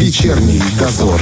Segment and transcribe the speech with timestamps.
[0.00, 1.20] Вечерний дозор.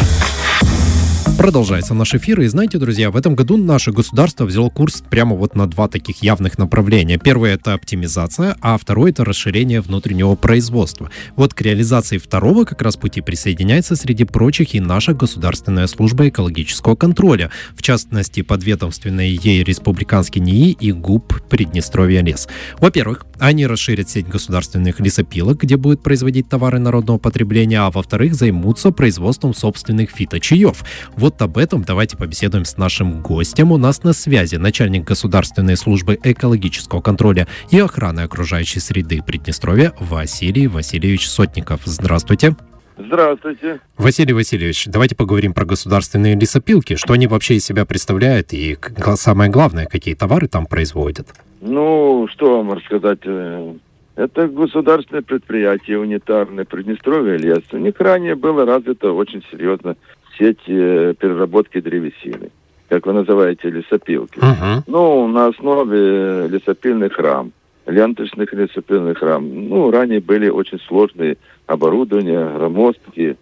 [1.38, 2.40] Продолжается наш эфир.
[2.40, 6.20] И знаете, друзья, в этом году наше государство взяло курс прямо вот на два таких
[6.20, 7.16] явных направления.
[7.16, 11.12] Первое— это оптимизация, а второе— это расширение внутреннего производства.
[11.36, 16.96] Вот к реализации второго как раз пути присоединяется среди прочих и наша государственная служба экологического
[16.96, 22.48] контроля, в частности, подведомственные ей республиканский НИИ и ГУП Приднестровья лес.
[22.80, 28.90] Во-первых, они расширят сеть государственных лесопилок, где будут производить товары народного потребления, а во-вторых, займутся
[28.90, 30.84] производством собственных фиточаев.
[31.16, 33.70] Вот вот об этом давайте побеседуем с нашим гостем.
[33.70, 40.68] У нас на связи начальник Государственной службы экологического контроля и охраны окружающей среды Приднестровья Василий
[40.68, 41.82] Васильевич Сотников.
[41.84, 42.56] Здравствуйте.
[42.96, 43.80] Здравствуйте.
[43.98, 46.96] Василий Васильевич, давайте поговорим про государственные лесопилки.
[46.96, 48.78] Что они вообще из себя представляют и
[49.16, 51.28] самое главное, какие товары там производят?
[51.60, 53.20] Ну, что вам рассказать?
[53.24, 53.74] Э,
[54.16, 57.62] это государственное предприятие унитарное Приднестровье лес.
[57.70, 59.94] У них ранее было развито очень серьезно
[60.38, 62.50] сеть э, переработки древесины,
[62.88, 64.38] как вы называете, лесопилки.
[64.38, 64.82] Uh-huh.
[64.86, 67.52] Ну, на основе лесопильных рам,
[67.86, 69.68] ленточных лесопильных рам.
[69.68, 73.36] Ну, ранее были очень сложные оборудования, громоздкие.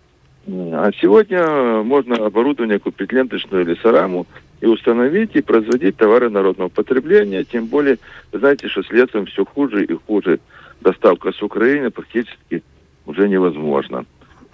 [0.48, 4.26] А сегодня можно оборудование купить ленточную лесораму
[4.60, 7.44] и установить и производить товары народного потребления.
[7.44, 7.98] Тем более,
[8.32, 10.38] вы знаете, что с лесом все хуже и хуже.
[10.80, 12.62] Доставка с Украины практически
[13.06, 14.04] уже невозможно.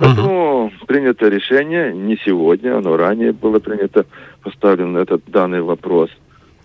[0.02, 0.72] Поэтому угу.
[0.86, 4.04] принято решение не сегодня, оно ранее было принято,
[4.42, 6.10] поставлен этот данный вопрос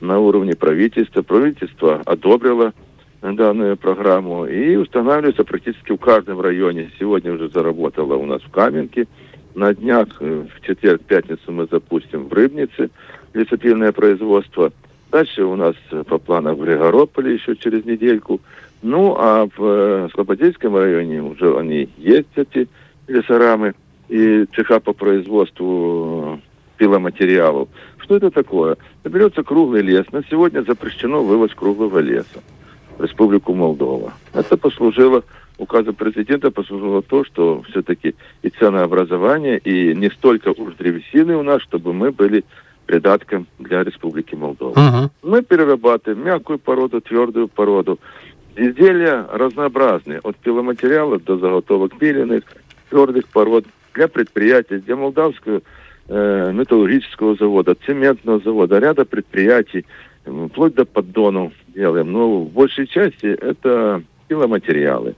[0.02, 1.22] на уровне правительства.
[1.22, 2.74] Правительство одобрило
[3.22, 6.92] данную программу и устанавливается практически в каждом районе.
[7.00, 9.08] Сегодня уже заработало у нас в Каменке.
[9.54, 12.90] На днях, э, в четверг, пятницу мы запустим в Рыбнице
[13.34, 14.72] лесопильное производство.
[15.12, 15.76] Дальше у нас
[16.08, 18.42] по планам в Григорополе еще через недельку.
[18.82, 22.68] Ну, а в э, Слободейском районе уже они есть, эти
[23.08, 23.74] лесорамы
[24.10, 26.40] и цеха по производству
[26.78, 27.70] пиломатериалов.
[27.98, 28.78] Что это такое?
[29.04, 30.06] Берется круглый лес.
[30.12, 32.42] На сегодня запрещено вывоз круглого леса
[32.98, 34.14] в Республику Молдова.
[34.34, 35.24] Это послужило,
[35.58, 41.62] указом президента послужило то, что все-таки и ценообразование, и не столько уж древесины у нас,
[41.62, 42.44] чтобы мы были
[42.86, 44.74] придатком для Республики Молдова.
[44.74, 45.10] Uh-huh.
[45.22, 48.00] Мы перерабатываем мягкую породу, твердую породу.
[48.56, 52.44] Изделия разнообразные, от пиломатериалов до заготовок пиленных,
[52.90, 55.62] твердых пород для предприятий, для молдавского
[56.08, 59.86] э, металлургического завода, цементного завода, ряда предприятий,
[60.26, 62.12] вплоть до поддонов делаем.
[62.12, 65.16] Но в большей части это пиломатериалы.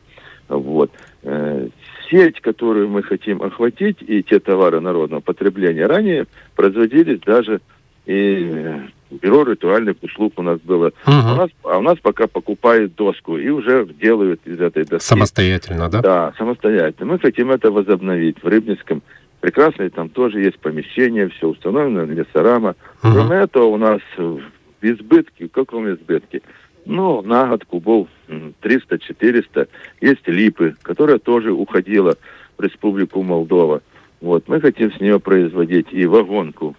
[0.47, 0.91] Вот.
[1.23, 1.67] Э,
[2.09, 6.25] сеть, которую мы хотим охватить, и те товары народного потребления ранее
[6.55, 7.61] производились даже
[8.05, 8.81] и
[9.11, 10.87] бюро ритуальных услуг у нас было.
[10.87, 10.93] Угу.
[11.05, 15.07] А, у нас, а у нас пока покупают доску и уже делают из этой доски.
[15.07, 16.01] Самостоятельно, да?
[16.01, 17.13] Да, самостоятельно.
[17.13, 19.01] Мы хотим это возобновить в Рыбницком.
[19.41, 22.75] Прекрасное там тоже есть помещение, все установлено, лесорама.
[23.03, 23.13] Угу.
[23.13, 24.41] Кроме этого у нас в
[24.81, 26.41] избытке, в каком избытке?
[26.85, 29.69] Ну, на год кубов 300-400.
[30.01, 32.15] Есть липы, которая тоже уходила
[32.57, 33.81] в Республику Молдова.
[34.21, 36.75] Вот, мы хотим с нее производить и вагонку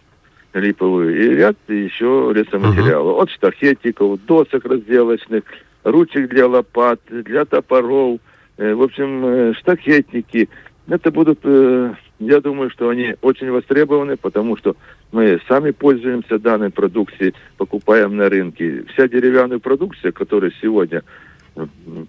[0.54, 3.16] липовую, и ряд еще лесоматериалов.
[3.16, 3.22] Uh-huh.
[3.22, 5.44] От штахетиков, досок разделочных,
[5.84, 8.20] ручек для лопат, для топоров,
[8.56, 10.48] э, в общем, э, штахетники.
[10.88, 14.76] Это будут, э, я думаю, что они очень востребованы, потому что
[15.12, 18.84] мы сами пользуемся данной продукцией, покупаем на рынке.
[18.92, 21.02] Вся деревянная продукция, которая сегодня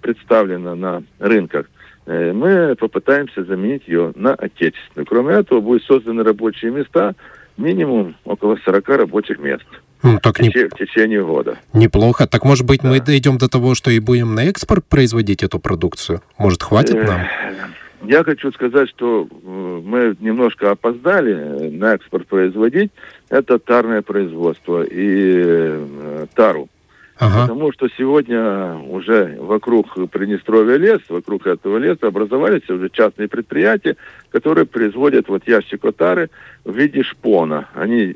[0.01, 1.69] представлена на рынках,
[2.05, 5.05] мы попытаемся заменить ее на отечественную.
[5.05, 7.15] Кроме этого, будут созданы рабочие места–
[7.57, 9.65] минимум около 40 рабочих мест.
[10.03, 10.67] Ну, так в, теч- не...
[10.67, 11.57] в течение года.
[11.73, 12.27] Неплохо.
[12.27, 12.89] Так может быть да.
[12.89, 16.21] мы дойдем до того, что и будем на экспорт производить эту продукцию?
[16.37, 17.21] Может хватит э, нам?
[18.03, 22.91] Я хочу сказать, что э, мы немножко опоздали на экспорт производить.
[23.29, 26.67] Это тарное производство и э, тару.
[27.21, 27.43] Ага.
[27.43, 33.95] Потому что сегодня уже вокруг Приднестровья лес, вокруг этого леса образовались уже частные предприятия,
[34.31, 36.31] которые производят вот ящикотары
[36.65, 37.69] в виде шпона.
[37.75, 38.15] Они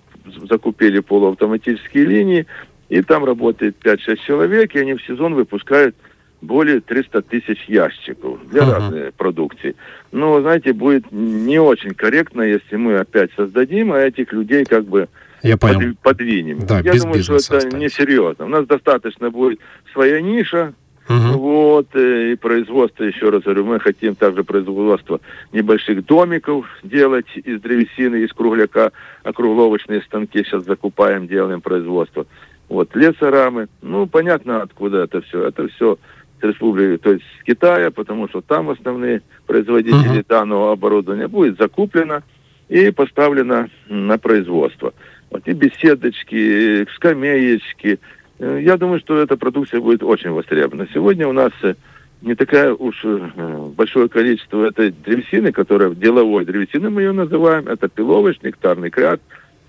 [0.49, 2.47] закупили полуавтоматические линии,
[2.89, 5.95] и там работает 5-6 человек, и они в сезон выпускают
[6.41, 8.71] более 300 тысяч ящиков для uh-huh.
[8.71, 9.75] разной продукции.
[10.11, 15.09] Но, знаете, будет не очень корректно, если мы опять создадим, а этих людей как бы
[15.49, 15.95] я понял.
[16.01, 16.59] подвинем.
[16.65, 17.77] Да, Я без думаю, что это останется.
[17.77, 18.45] несерьезно.
[18.45, 19.59] У нас достаточно будет
[19.93, 20.73] своя ниша,
[21.07, 21.37] Угу.
[21.37, 25.21] Вот, э, и производство, еще раз говорю, мы хотим также производство
[25.53, 32.25] небольших домиков делать из древесины, из кругляка, округловочные станки сейчас закупаем, делаем производство.
[32.69, 35.43] Вот, лесорамы, ну, понятно, откуда это все.
[35.43, 35.99] Это все
[36.41, 40.25] республики, то есть с Китая, потому что там основные производители uh-huh.
[40.27, 42.23] данного оборудования, будет закуплено
[42.67, 44.93] и поставлено на производство.
[45.31, 47.99] Вот и беседочки, и скамеечки.
[48.39, 50.87] Э, я думаю, что эта продукция будет очень востребована.
[50.93, 51.75] Сегодня у нас э,
[52.21, 53.29] не такая уж э,
[53.75, 59.21] большое количество этой древесины, которая деловой древесины мы ее называем, это пиловый, нектарный кряд,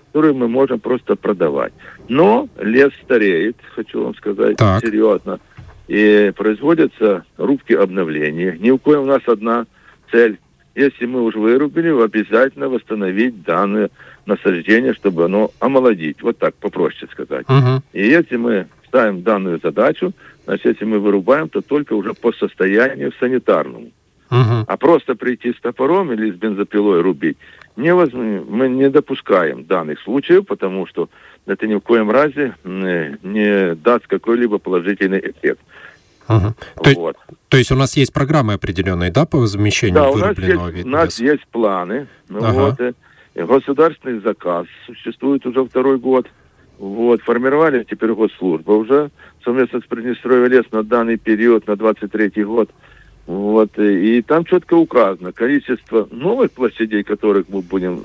[0.07, 1.73] который мы можем просто продавать.
[2.09, 4.81] Но лес стареет, хочу вам сказать так.
[4.81, 5.41] серьезно,
[5.89, 8.57] и производятся рубки обновления.
[8.59, 9.67] Ни у кого у нас одна
[10.11, 10.39] цель.
[10.77, 13.89] Если мы уже вырубили, обязательно восстановить данное
[14.27, 16.23] насаждение, чтобы оно омолодить.
[16.23, 17.47] Вот так, попроще сказать.
[17.47, 17.81] Uh-huh.
[17.95, 20.13] И если мы ставим данную задачу,
[20.45, 23.91] значит, если мы вырубаем, то только уже по состоянию санитарному.
[24.29, 24.65] Uh-huh.
[24.67, 27.39] А просто прийти с топором или с бензопилой рубить
[27.77, 28.45] невозможно.
[28.47, 31.09] Мы не допускаем данных случаев, потому что
[31.47, 35.61] это ни в коем разе не даст какой-либо положительный эффект.
[36.27, 36.55] Ага.
[36.83, 37.17] То, вот.
[37.49, 40.87] то есть у нас есть программы определенные, да, по замещению да, вырубленного у нас есть,
[40.87, 42.09] у нас есть планы.
[42.29, 42.53] Ну, ага.
[42.53, 42.93] вот, э,
[43.35, 46.27] государственный заказ существует уже второй год.
[46.79, 49.11] Вот, формировали теперь госслужба уже
[49.43, 52.71] совместно с Приднестровье лес на данный период, на 23 год.
[53.27, 58.05] Вот, э, и там четко указано количество новых площадей, которых мы будем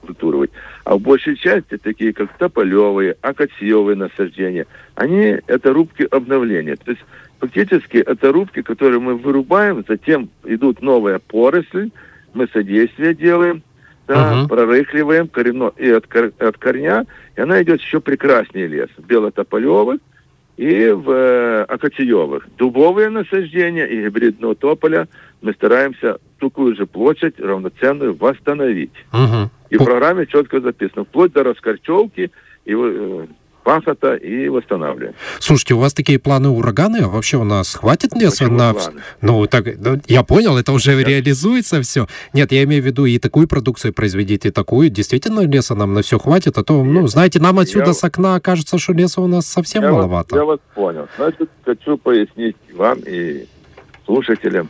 [0.00, 0.50] культурой,
[0.84, 6.76] а в большей части, такие как тополевые, акациевые насаждения, они это рубки обновления.
[6.76, 7.02] То есть
[7.42, 11.90] фактически это рубки, которые мы вырубаем, затем идут новые поросли,
[12.34, 13.64] мы содействие делаем,
[14.06, 14.48] да, uh-huh.
[14.48, 17.04] прорыхливаем коренно, и от, от корня,
[17.36, 18.90] и она идет еще прекраснее лес.
[18.96, 20.00] Белотополевых,
[20.56, 22.46] и в э, акациевых.
[22.56, 25.08] Дубовые насаждения и гибридного тополя
[25.40, 28.92] мы стараемся такую же площадь равноценную восстановить.
[29.12, 29.50] Угу.
[29.70, 32.30] И в программе четко записано, вплоть до раскорчевки
[32.64, 33.26] и э,
[33.62, 35.14] пахота и восстанавливаем.
[35.38, 36.98] Слушайте, у вас такие планы ураганы?
[36.98, 38.74] А вообще у нас хватит леса Почему на...
[38.74, 39.00] Планы?
[39.20, 41.08] Ну, так, ну, я понял, это уже Нет.
[41.08, 42.06] реализуется все.
[42.32, 44.90] Нет, я имею в виду и такую продукцию производить, и такую.
[44.90, 47.94] Действительно, леса нам на все хватит, а то, ну, знаете, нам отсюда я...
[47.94, 50.34] с окна кажется, что леса у нас совсем я маловато.
[50.34, 51.08] Вас, я вас понял.
[51.16, 53.46] Значит, хочу пояснить вам и
[54.04, 54.68] слушателям,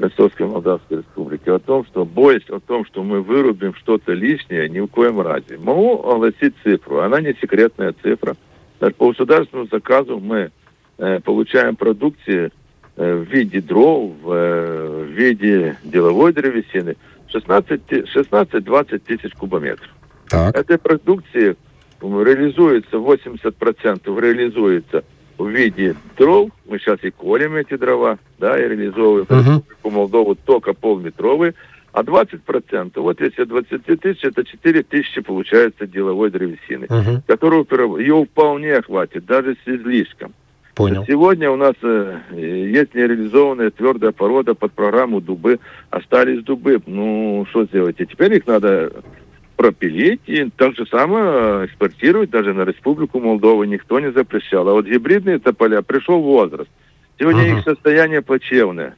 [0.00, 4.80] Ростовской Молдавской Республики о том, что боясь о том, что мы вырубим что-то лишнее, ни
[4.80, 5.58] в коем разе.
[5.58, 8.36] Могу огласить цифру, она не секретная цифра.
[8.80, 10.50] Даже по государственному заказу мы
[10.98, 12.50] э, получаем продукции
[12.96, 16.96] э, в виде дров, э, в виде деловой древесины
[17.32, 19.90] 16-20 тысяч кубометров.
[20.28, 20.56] Так.
[20.56, 21.56] Этой продукции
[22.00, 25.04] реализуется 80% реализуется
[25.38, 26.50] в виде дров.
[26.66, 29.38] Мы сейчас и колем эти дрова, да, и реализовываем uh-huh.
[29.38, 31.54] Республику Молдову только полметровые.
[31.92, 37.22] А 20%, вот если 20 тысяч, это 4 тысячи получается деловой древесины, uh-huh.
[37.26, 37.66] которую
[37.98, 40.32] ее вполне хватит, даже с излишком.
[40.74, 41.04] Понял.
[41.06, 45.60] Сегодня у нас э, есть нереализованная твердая порода под программу дубы.
[45.90, 46.80] Остались дубы.
[46.86, 47.96] Ну, что сделать?
[47.98, 48.90] И теперь их надо
[49.56, 54.68] пропилить и так же самое экспортировать даже на Республику Молдову никто не запрещал.
[54.68, 56.70] А вот гибридные тополя пришел возраст.
[57.18, 57.58] Сегодня uh-huh.
[57.58, 58.96] их состояние плачевное.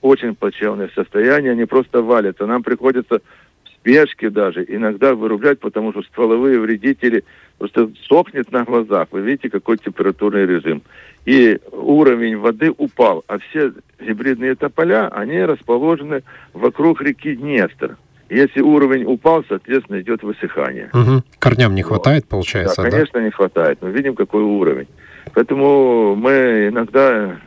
[0.00, 1.52] Очень плачевное состояние.
[1.52, 2.46] Они просто валятся.
[2.46, 3.20] Нам приходится
[3.64, 7.24] в спешке даже иногда вырублять, потому что стволовые вредители
[7.58, 9.08] просто сохнет на глазах.
[9.12, 10.82] Вы видите, какой температурный режим.
[11.24, 13.24] И уровень воды упал.
[13.28, 17.96] А все гибридные тополя, они расположены вокруг реки Днестр.
[18.34, 20.90] Если уровень упал, соответственно, идет высыхание.
[20.92, 21.22] Угу.
[21.38, 22.90] Корням не хватает, получается, да?
[22.90, 23.24] конечно, да?
[23.24, 23.78] не хватает.
[23.80, 24.88] Мы видим, какой уровень.
[25.32, 27.38] Поэтому мы иногда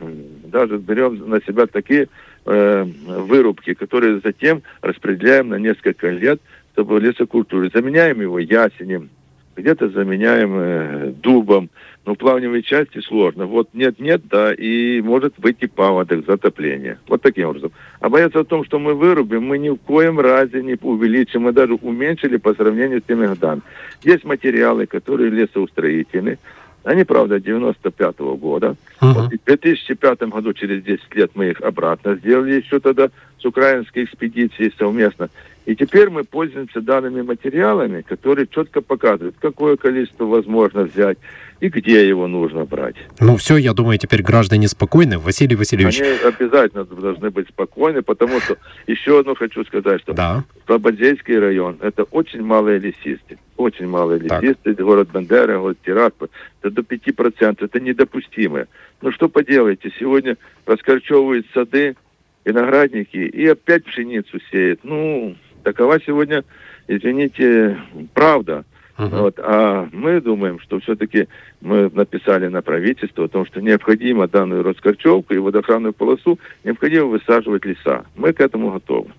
[0.44, 2.08] даже берем на себя такие
[2.46, 6.40] э, вырубки, которые затем распределяем на несколько лет,
[6.72, 7.70] чтобы лесокультуры.
[7.72, 9.10] Заменяем его ясенем,
[9.56, 11.68] где-то заменяем э, дубом.
[12.08, 13.44] Но в плавневой части сложно.
[13.44, 16.96] Вот нет-нет, да, и может быть и паводок, затопление.
[17.06, 17.70] Вот таким образом.
[18.00, 21.52] А бояться о том, что мы вырубим, мы ни в коем разе не увеличим, мы
[21.52, 23.60] даже уменьшили по сравнению с теми годами.
[24.02, 26.38] Есть материалы, которые лесоустроительные,
[26.82, 28.76] они, правда, 95-го года.
[29.02, 29.12] Uh-huh.
[29.12, 34.04] Вот в 2005 году, через 10 лет, мы их обратно сделали еще тогда с украинской
[34.04, 35.28] экспедицией совместно.
[35.66, 41.18] И теперь мы пользуемся данными материалами, которые четко показывают, какое количество возможно взять
[41.60, 42.96] и где его нужно брать.
[43.20, 45.18] Ну все, я думаю, теперь граждане спокойны.
[45.18, 46.00] Василий Васильевич.
[46.00, 50.44] Они обязательно должны быть спокойны, потому что еще одно хочу сказать, что да.
[50.66, 53.38] Слободейский район– это очень малые лесисты.
[53.56, 54.74] Очень малые лесисты.
[54.74, 54.84] Так.
[54.84, 56.28] Город Бандера, город Тирасполь.
[56.62, 57.64] Это до 5%.
[57.64, 58.66] Это недопустимо.
[59.00, 60.36] Ну что поделаете, сегодня
[60.66, 61.96] раскорчевывают сады,
[62.44, 64.80] виноградники и опять пшеницу сеют.
[64.82, 66.44] Ну, Такова сегодня,
[66.86, 67.78] извините,
[68.14, 68.64] правда.
[68.98, 69.20] Uh-huh.
[69.20, 71.28] Вот, а мы думаем, что все-таки
[71.60, 77.64] мы написали на правительство о том, что необходимо данную раскорчевку и водоохранную полосу необходимо высаживать
[77.64, 78.04] леса.
[78.16, 79.10] Мы к этому готовы.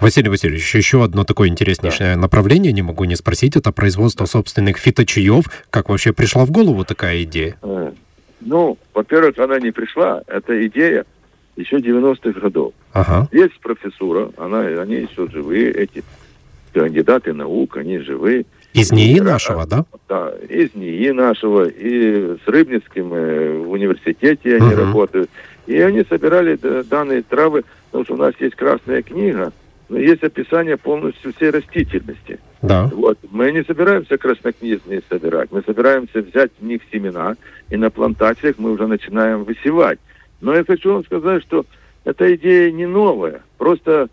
[0.00, 2.20] Василий Васильевич, еще одно такое интереснейшее да.
[2.22, 5.44] направление, не могу не спросить, это производство собственных фиточаев.
[5.68, 7.56] Как вообще пришла в голову такая идея?
[7.60, 7.92] Э,
[8.40, 11.04] ну, во-первых, она не пришла, это идея
[11.56, 12.72] еще 90-х годов.
[12.94, 13.28] Ага.
[13.30, 16.02] Есть профессура, она, они еще живые, эти
[16.72, 18.46] кандидаты наук, они живые.
[18.72, 19.84] Из НИИ нашего, да?
[20.08, 25.30] Да, из НИИ нашего, и с Рыбницким э, в университете они uh работают.
[25.66, 29.52] И они собирали данные травы, потому что у нас есть красная книга,
[29.88, 32.40] но есть описание полностью всей растительности.
[32.62, 32.90] Да.
[32.94, 33.18] Вот.
[33.30, 37.36] Мы не собираемся краснокнижные собирать, мы собираемся взять в них семена,
[37.70, 39.98] и на плантациях мы уже начинаем высевать.
[40.40, 41.66] Но я хочу вам сказать, что
[42.04, 43.42] эта идея не новая.
[43.58, 44.08] Просто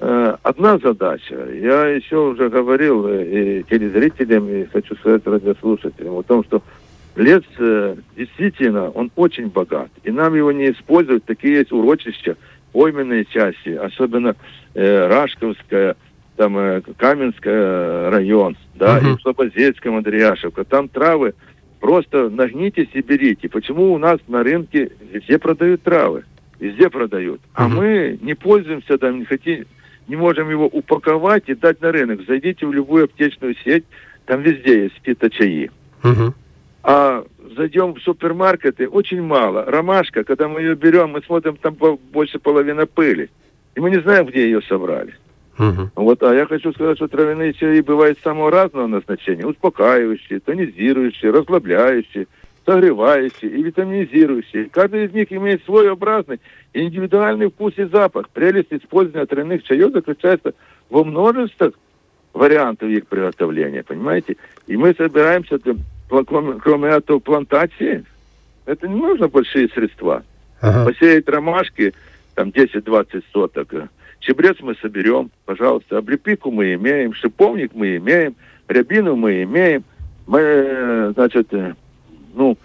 [0.00, 1.48] одна задача.
[1.52, 6.62] Я еще уже говорил э, и телезрителям, и хочу сказать радиослушателям о том, что
[7.16, 9.90] лес э, действительно, он очень богат.
[10.04, 11.24] И нам его не использовать.
[11.24, 12.36] Такие есть урочища,
[12.72, 14.36] пойменные части, особенно
[14.74, 15.96] э, Рашковская,
[16.36, 19.16] там э, Каменская район, да, uh-huh.
[19.16, 20.64] и Слободельская, Андреяшевка.
[20.64, 21.34] Там травы
[21.80, 23.48] просто нагнитесь и берите.
[23.48, 26.24] Почему у нас на рынке везде продают травы?
[26.60, 27.40] Везде продают.
[27.54, 27.68] А uh-huh.
[27.68, 29.64] мы не пользуемся там, не хотим,
[30.08, 32.20] не можем его упаковать и дать на рынок.
[32.26, 33.84] Зайдите в любую аптечную сеть,
[34.26, 35.70] там везде есть фиточаи.
[36.02, 36.32] Uh-huh.
[36.82, 37.24] А
[37.56, 39.64] зайдем в супермаркеты, очень мало.
[39.64, 43.30] Ромашка, когда мы ее берем, мы смотрим, там больше половины пыли.
[43.74, 45.14] И мы не знаем, где ее собрали.
[45.58, 45.90] Угу.
[45.96, 49.44] Вот, а я хочу сказать, что травяные чаи бывают самого разного назначения.
[49.44, 52.28] Успокаивающие, тонизирующие, расслабляющие,
[52.68, 54.68] согревающие и витаминизирующие.
[54.68, 56.38] Каждый из них имеет свой образный
[56.74, 58.28] индивидуальный вкус и запах.
[58.28, 60.52] Прелесть использования травяных чаев заключается
[60.90, 61.72] во множестве
[62.34, 64.36] вариантов их приготовления, понимаете?
[64.66, 65.58] И мы собираемся,
[66.60, 68.04] кроме этого, плантации,
[68.66, 70.22] это не нужно большие средства.
[70.60, 70.90] Ага.
[70.90, 71.94] Посеять ромашки,
[72.34, 73.72] там 10-20 соток,
[74.20, 75.98] Чебрец мы соберем, пожалуйста.
[75.98, 78.34] Облепику мы имеем, шиповник мы имеем,
[78.66, 79.84] рябину мы имеем.
[80.26, 81.74] Мы, значит, э,
[82.34, 82.56] ну,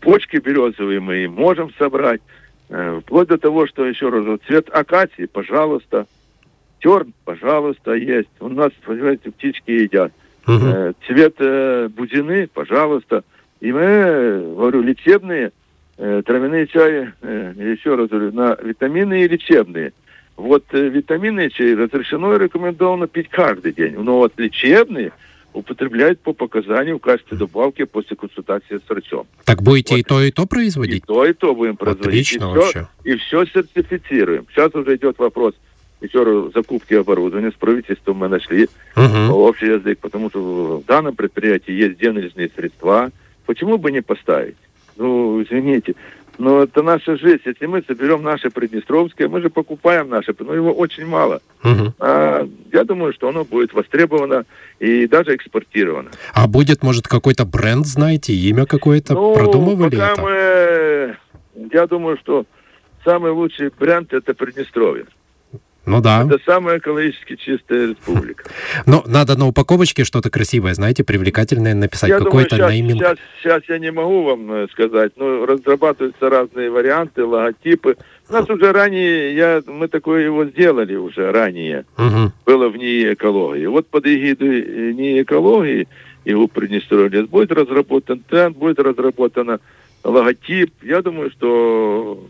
[0.00, 2.20] почки березовые мы можем собрать.
[2.68, 6.06] Э, вплоть до того, что еще раз, цвет акации, пожалуйста.
[6.80, 8.28] Терн, пожалуйста, есть.
[8.40, 10.12] У нас, понимаете, птички едят.
[10.46, 10.94] Угу.
[11.06, 13.24] Цвет э, бузины, пожалуйста.
[13.60, 15.52] И мы, говорю, лечебные
[15.96, 19.92] э, травяные чаи, э, еще раз говорю, на витамины и лечебные–
[20.36, 23.94] вот э, витамины чай разрешено и рекомендовано пить каждый день.
[23.98, 25.12] Но вот лечебные
[25.56, 29.26] употребляют по показанию в качестве добавки после консультации с врачом.
[29.44, 30.00] Так будете вот.
[30.00, 31.02] и то, и то производить?
[31.04, 32.06] И то, и то будем производить.
[32.06, 32.88] Отлично и вообще.
[33.00, 34.46] Все, и все сертифицируем.
[34.52, 35.54] Сейчас уже идет вопрос
[36.02, 37.50] еще раз закупки оборудования.
[37.50, 39.34] С правительством мы нашли угу.
[39.34, 43.10] общий язык, потому что в данном предприятии есть денежные средства.
[43.46, 44.56] Почему бы не поставить?
[44.96, 45.94] Ну, извините,
[46.38, 47.42] но это наша жизнь.
[47.44, 51.40] Если мы соберем наше Приднестровское, мы же покупаем наше, но его очень мало.
[51.64, 51.94] Угу.
[51.98, 54.44] А, я думаю, что оно будет востребовано
[54.78, 56.10] и даже экспортировано.
[56.34, 59.14] А будет, может, какой-то бренд, знаете, имя какое-то?
[59.14, 60.22] Ну, Продумывали пока это?
[60.22, 61.16] Мы,
[61.72, 62.44] я думаю, что
[63.04, 65.06] самый лучший бренд это Приднестровье.
[65.86, 66.24] Ну да.
[66.24, 68.50] Это самая экологически чистая республика.
[68.86, 72.98] Но надо на упаковочке что-то красивое, знаете, привлекательное написать, какой-то нейминг.
[72.98, 77.96] Сейчас, сейчас я не могу вам э, сказать, но разрабатываются разные варианты, логотипы.
[78.28, 81.84] У нас уже ранее, я, мы такое его сделали уже ранее.
[81.96, 82.32] Угу.
[82.44, 83.66] Было в НИИ экологии.
[83.66, 85.88] Вот под эгидой э, НИИ экологии
[86.24, 89.60] его Приднестровье будет разработан тренд, будет разработан
[90.02, 90.72] логотип.
[90.82, 92.26] Я думаю, что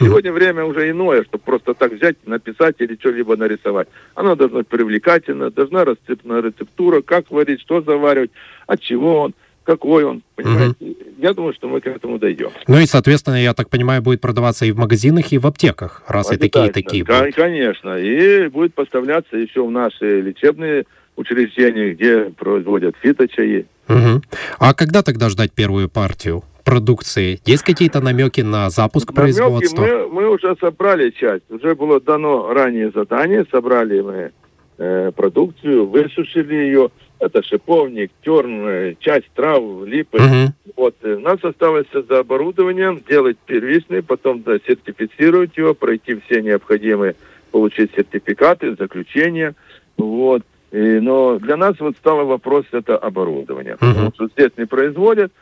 [0.00, 3.88] Сегодня время уже иное, чтобы просто так взять, написать или что-либо нарисовать.
[4.14, 8.30] Оно должно быть привлекательно, должна расцепная рецептура, как варить, что заваривать,
[8.66, 10.74] от чего он, какой он, понимаете.
[10.80, 10.96] Угу.
[11.18, 12.50] Я думаю, что мы к этому дойдем.
[12.66, 16.32] Ну и, соответственно, я так понимаю, будет продаваться и в магазинах, и в аптеках, раз
[16.32, 17.34] и такие, и такие будут.
[17.34, 23.66] Конечно, и будет поставляться еще в наши лечебные учреждения, где производят фиточаи.
[23.88, 24.22] Угу.
[24.58, 26.42] А когда тогда ждать первую партию?
[26.70, 27.40] Продукции?
[27.44, 29.82] Есть какие-то намеки на запуск намеки производства?
[29.82, 31.50] Мы, мы уже собрали часть.
[31.50, 33.44] Уже было дано ранее задание.
[33.50, 34.30] Собрали мы
[34.78, 36.90] э, продукцию, высушили ее.
[37.18, 40.18] Это шиповник, терн, э, часть трав, липы.
[40.18, 40.72] Угу.
[40.76, 40.94] Вот.
[41.02, 47.16] Э, нас осталось за оборудованием сделать первичный, потом да, сертифицировать его, пройти все необходимые,
[47.50, 49.54] получить сертификаты, заключения.
[49.98, 50.42] Вот.
[50.70, 53.74] И, но для нас вот стало вопрос это оборудование.
[53.74, 53.86] Угу.
[53.86, 55.32] Потому что здесь не производят,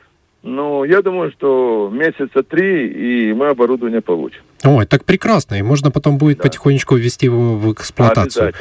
[0.43, 4.41] ну, я думаю, что месяца три, и мы оборудование получим.
[4.65, 5.57] Ой, так прекрасно.
[5.57, 6.45] И можно потом будет да.
[6.45, 8.53] потихонечку ввести его в эксплуатацию.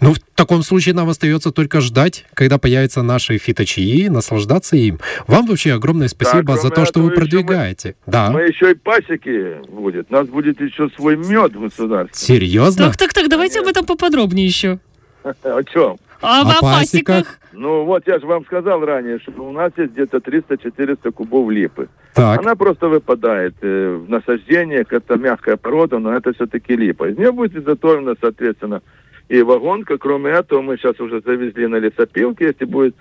[0.00, 4.98] Ну, в таком случае нам остается только ждать, когда появятся наши фиточаи, наслаждаться им.
[5.26, 7.96] Вам вообще огромное спасибо Да, за то, что вы продвигаете.
[8.06, 8.30] Да.
[8.30, 10.06] Мы еще и пасеки будет.
[10.08, 12.14] У нас будет еще свой мед в государстве.
[12.14, 12.86] Серьезно?
[12.86, 14.78] Так, так, так, давайте об этом поподробнее еще.
[15.42, 15.98] О чем?
[16.22, 17.38] А О о пасеках.
[17.52, 21.88] Ну вот я же вам сказал ранее, что у нас есть где-то 300-400 кубов липы.
[22.14, 22.40] Так.
[22.40, 27.08] Она просто выпадает э, в насаждениях, это мягкая порода, но это все-таки липа.
[27.08, 28.82] Из нее будет изготовлена, соответственно,
[29.28, 29.98] и вагонка.
[29.98, 32.94] Кроме этого, мы сейчас уже завезли на лесопилке, если будет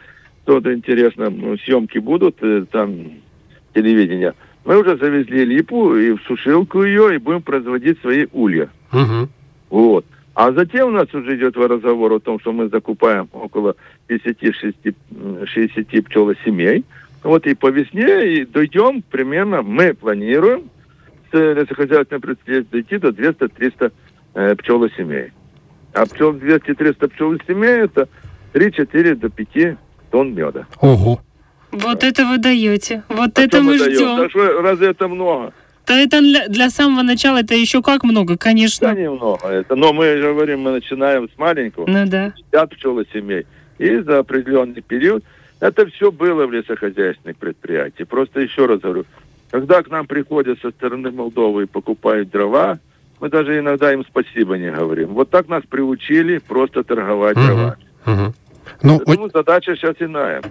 [0.44, 2.96] что-то интересно, ну, съемки будут, э, там,
[3.76, 4.34] телевидение.
[4.66, 8.70] Мы уже завезли липу и в сушилку ее, и будем производить свои улья.
[8.92, 9.30] Мгм.
[9.70, 10.06] Вот.
[10.34, 13.76] А затем у нас уже идет разговор о том, что мы закупаем около
[14.08, 16.86] 50-60 пчелосемей.
[17.24, 20.70] Вот и по весне и дойдем примерно, мы планируем
[21.32, 23.92] с лесохозяйственным предприятием дойти до 200-300
[24.36, 25.32] э, пчелосемей.
[25.94, 28.08] А пчел 200-300 пчелосемей это
[28.54, 29.78] 3-4 до 5
[30.12, 30.68] тонн меда.
[30.80, 31.20] Ого.
[31.72, 33.04] Вот это вы даете.
[33.10, 33.94] Вот А это мы даем?
[33.94, 34.18] ждем.
[34.18, 35.54] Да что, разве это много?
[35.90, 38.94] Да это для, для самого начала это еще как много, Да конечно.
[38.94, 39.48] немного.
[39.48, 41.88] Это, но мы же говорим, мы начинаем с маленького.
[41.88, 42.32] Ну да.
[42.52, 43.48] 50 пчелосемей.
[43.80, 45.24] И за определенный период
[45.60, 48.08] это все было в лесохозяйственных предприятиях.
[48.08, 49.06] Просто еще раз говорю,
[49.50, 52.78] когда к нам приходят со стороны Молдовы и покупают дрова,
[53.20, 55.10] мы даже иногда им спасибо не говорим.
[55.16, 57.46] Вот так нас приучили просто торговать Мгм.
[57.48, 57.76] дровами.
[58.06, 58.34] Мгм.
[58.84, 60.44] Ну, о- Поэтому задача сейчас иная.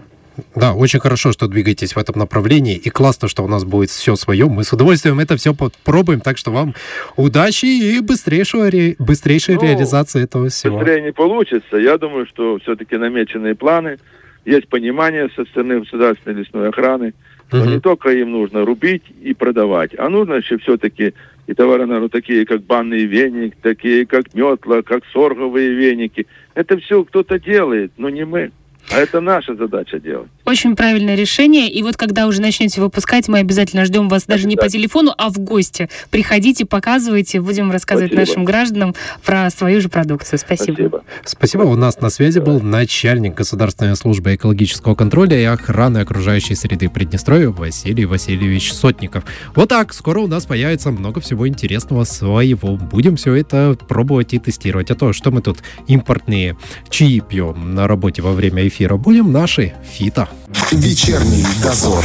[0.55, 4.17] Да, очень хорошо, что двигаетесь в этом направлении, и классно, что у нас будет все
[4.17, 4.47] свое.
[4.47, 6.75] Мы с удовольствием это все попробуем, так что вам
[7.17, 10.79] удачи и быстрейшего ре- быстрейшей Ну, реализации этого всего.
[10.79, 11.77] Быстрее не получится.
[11.77, 13.99] Я думаю, что все-таки намеченные планы,
[14.45, 17.15] есть понимание со стороны государственной лесной охраны,
[17.51, 17.71] Но Мгм.
[17.71, 21.15] не только им нужно рубить и продавать, а нужно еще все-таки
[21.47, 26.27] и товары, наверное, такие, как банный веник, такие, как метла, как сорговые веники.
[26.55, 28.51] Это все кто-то делает, но не мы.
[28.91, 30.29] А это наша задача делать.
[30.45, 31.69] Очень правильное решение.
[31.69, 35.29] И вот когда уже начнете выпускать, мы обязательно ждем вас даже не по телефону, а
[35.29, 35.91] в гости.
[36.11, 38.29] Приходите, показывайте, будем рассказывать Спасибо.
[38.29, 40.39] нашим гражданам про свою же продукцию.
[40.39, 40.75] Спасибо.
[40.75, 41.05] Спасибо.
[41.25, 41.63] Спасибо.
[41.63, 47.51] У нас на связи был начальник Государственной службы экологического контроля и охраны окружающей среды Приднестровья
[47.51, 49.25] Василий Васильевич Сотников.
[49.55, 52.77] Вот так, скоро у нас появится много всего интересного своего.
[52.77, 54.91] Будем все это пробовать и тестировать.
[54.91, 56.57] А то, что мы тут импортные
[56.89, 60.29] чаи пьем на работе во время эфира, эфира будем наши Фита.
[60.71, 62.05] Вечерний дозор.